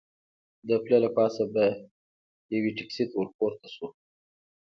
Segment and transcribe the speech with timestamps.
[0.67, 1.65] د پله له پاسه به
[2.55, 3.87] یوې ټکسي ته ور پورته شو.